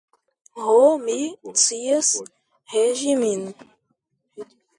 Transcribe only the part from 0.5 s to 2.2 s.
Ho, mi scias